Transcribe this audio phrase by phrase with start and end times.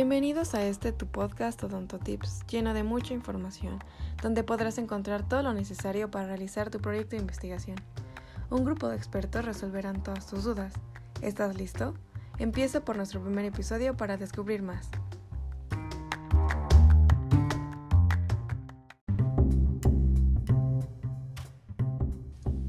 [0.00, 3.80] Bienvenidos a este tu podcast Odonto Tips, lleno de mucha información,
[4.22, 7.76] donde podrás encontrar todo lo necesario para realizar tu proyecto de investigación.
[8.48, 10.72] Un grupo de expertos resolverán todas tus dudas.
[11.20, 11.92] ¿Estás listo?
[12.38, 14.88] Empieza por nuestro primer episodio para descubrir más.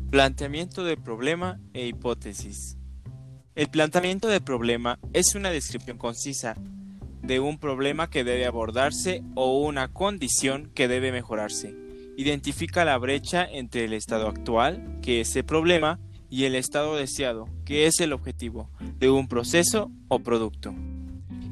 [0.10, 2.78] Planteamiento de problema e hipótesis.
[3.56, 6.58] El planteamiento de problema es una descripción concisa
[7.32, 11.74] de un problema que debe abordarse o una condición que debe mejorarse.
[12.18, 15.98] Identifica la brecha entre el estado actual, que es el problema,
[16.30, 20.76] y el estado deseado, que es el objetivo, de un proceso o producto.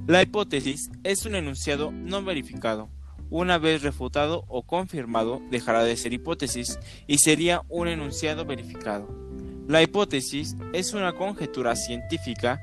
[0.06, 2.90] La hipótesis es un enunciado no verificado.
[3.30, 6.78] Una vez refutado o confirmado, dejará de ser hipótesis
[7.08, 9.08] y sería un enunciado verificado.
[9.70, 12.60] La hipótesis es una conjetura científica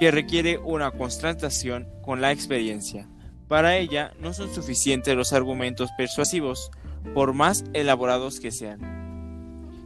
[0.00, 3.06] que requiere una constatación con la experiencia.
[3.48, 6.70] Para ella no son suficientes los argumentos persuasivos,
[7.12, 8.80] por más elaborados que sean.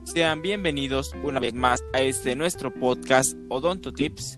[0.05, 4.37] Sean bienvenidos una vez más a este nuestro podcast Odonto Tips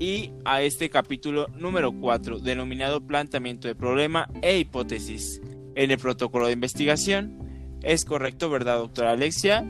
[0.00, 5.40] y a este capítulo número 4 denominado Planteamiento de Problema e Hipótesis.
[5.76, 9.64] En el protocolo de investigación, ¿es correcto, verdad, doctora Alexia?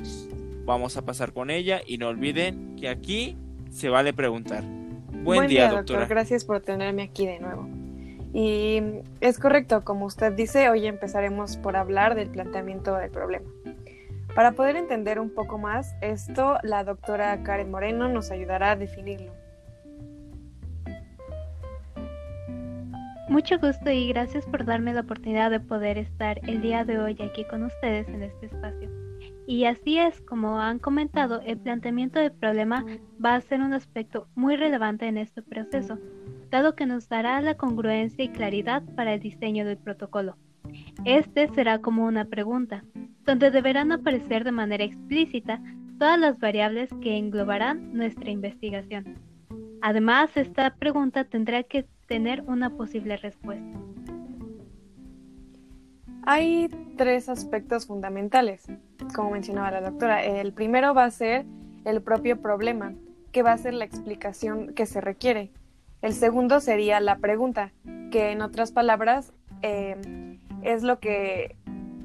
[0.64, 3.36] Vamos a pasar con ella y no olviden que aquí
[3.70, 4.81] se vale preguntar.
[5.22, 6.06] Buen, día, doctor.
[6.08, 7.68] Gracias por tenerme aquí de nuevo.
[8.34, 8.82] Y
[9.20, 13.50] es correcto, como usted dice, hoy empezaremos por hablar del planteamiento del problema.
[14.34, 19.32] Para poder entender un poco más esto, la doctora Karen Moreno nos ayudará a definirlo.
[23.32, 27.16] Mucho gusto y gracias por darme la oportunidad de poder estar el día de hoy
[27.18, 28.90] aquí con ustedes en este espacio.
[29.46, 32.84] Y así es, como han comentado, el planteamiento del problema
[33.24, 35.98] va a ser un aspecto muy relevante en este proceso,
[36.50, 40.36] dado que nos dará la congruencia y claridad para el diseño del protocolo.
[41.06, 42.84] Este será como una pregunta,
[43.24, 45.58] donde deberán aparecer de manera explícita
[45.98, 49.16] todas las variables que englobarán nuestra investigación.
[49.80, 53.78] Además, esta pregunta tendrá que tener una posible respuesta.
[56.26, 56.68] Hay
[56.98, 58.66] tres aspectos fundamentales,
[59.14, 60.22] como mencionaba la doctora.
[60.22, 61.46] El primero va a ser
[61.86, 62.92] el propio problema,
[63.32, 65.52] que va a ser la explicación que se requiere.
[66.02, 67.72] El segundo sería la pregunta,
[68.10, 69.96] que en otras palabras eh,
[70.60, 71.56] es lo que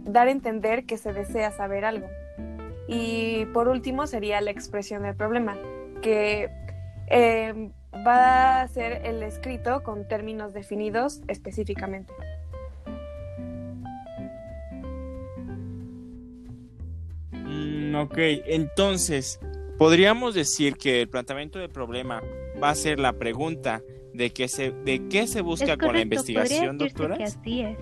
[0.06, 2.08] dar a entender que se desea saber algo.
[2.88, 5.58] Y por último sería la expresión del problema,
[6.02, 6.50] que
[7.10, 7.72] eh,
[8.06, 12.14] va a ser el escrito con términos definidos específicamente.
[18.02, 19.40] ok, entonces,
[19.78, 22.22] podríamos decir que el planteamiento del problema
[22.62, 23.82] va a ser la pregunta
[24.14, 27.18] de qué se, de qué se busca con la investigación, doctora.
[27.24, 27.78] así es.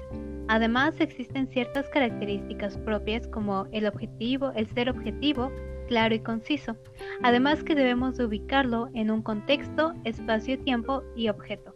[0.48, 5.52] Además, existen ciertas características propias como el objetivo, el ser objetivo,
[5.88, 6.76] claro y conciso.
[7.24, 11.76] Además que debemos ubicarlo en un contexto, espacio, tiempo y objeto.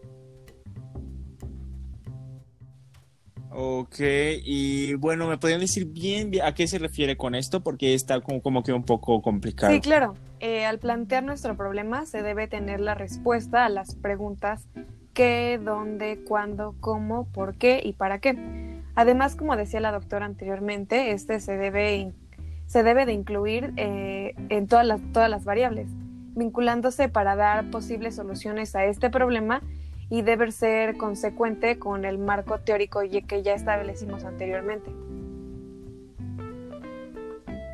[3.52, 4.00] Ok,
[4.46, 7.62] y bueno, ¿me podrían decir bien, a qué se refiere con esto?
[7.62, 9.74] Porque está como, como que un poco complicado.
[9.74, 10.16] Sí, claro.
[10.40, 14.68] Eh, al plantear nuestro problema se debe tener la respuesta a las preguntas
[15.14, 18.38] qué, dónde, cuándo, cómo, por qué y para qué.
[18.96, 22.14] Además, como decía la doctora anteriormente, este se debe,
[22.70, 25.88] se debe de incluir eh, en todas las, todas las variables,
[26.36, 29.64] vinculándose para dar posibles soluciones a este problema
[30.08, 34.92] y debe ser consecuente con el marco teórico que ya establecimos anteriormente.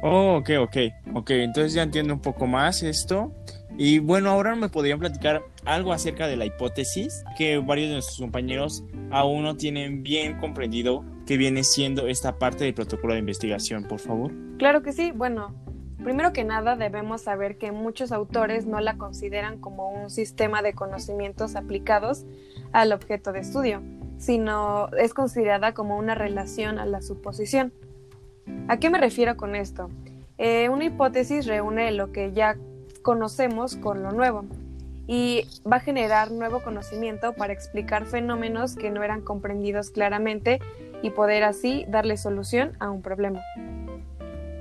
[0.08, 0.78] Oh, ok, ok,
[1.16, 3.32] ok, entonces ya entiendo un poco más esto.
[3.76, 8.20] Y bueno, ahora me podrían platicar algo acerca de la hipótesis, que varios de nuestros
[8.20, 13.85] compañeros aún no tienen bien comprendido qué viene siendo esta parte del protocolo de investigación,
[13.85, 14.32] por favor.
[14.59, 15.56] Claro que sí, bueno,
[16.03, 20.74] Primero que nada, debemos saber que muchos autores no la consideran como un sistema de
[20.74, 22.28] conocimientos aplicados
[22.74, 23.82] al objeto de estudio,
[24.20, 27.74] sino es considerada como una relación a la suposición.
[28.68, 29.90] ¿A qué me refiero con esto?
[30.37, 32.58] Eh, una hipótesis reúne lo que ya
[33.02, 34.46] conocemos con lo nuevo
[35.08, 40.59] y va a generar nuevo conocimiento para explicar fenómenos que no eran comprendidos claramente
[41.02, 43.41] y poder así darle solución a un problema.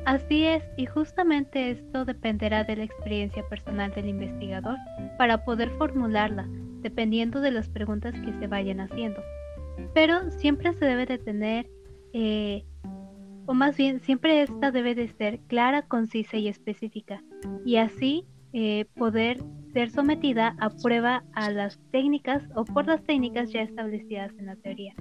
[0.04, 4.76] Así es, y justamente esto dependerá de la experiencia personal del investigador
[5.16, 6.46] para poder formularla,
[6.82, 9.22] dependiendo de las preguntas que se vayan haciendo.
[9.94, 11.70] Pero siempre se debe de tener,
[12.12, 12.64] eh,
[13.46, 17.22] o más bien, siempre esta debe de ser clara, concisa y específica,
[17.64, 19.42] y así eh, poder
[19.72, 24.56] ser sometida a prueba a las técnicas o por las técnicas ya establecidas en la
[24.56, 24.94] teoría.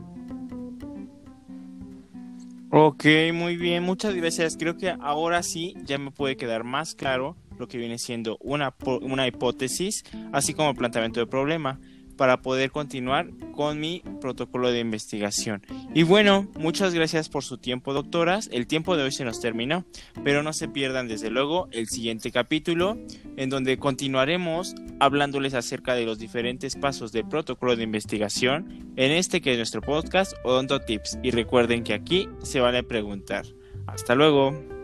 [2.71, 4.57] Ok, muy bien, muchas gracias.
[4.57, 8.73] Creo que ahora sí ya me puede quedar más claro lo que viene siendo una,
[9.03, 11.79] una hipótesis, así como el planteamiento del problema
[12.17, 15.61] para poder continuar con mi protocolo de investigación.
[15.93, 18.49] Y bueno, muchas gracias por su tiempo, doctoras.
[18.51, 19.85] El tiempo de hoy se nos terminó,
[20.23, 22.97] pero no se pierdan desde luego el siguiente capítulo
[23.37, 29.41] en donde continuaremos hablándoles acerca de los diferentes pasos del protocolo de investigación en este
[29.41, 31.19] que es nuestro podcast Odonto Tips.
[31.23, 33.45] Y recuerden que aquí se van a preguntar.
[33.87, 34.82] Hasta luego.